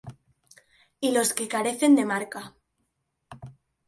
[0.99, 2.55] Y los que carecen de marca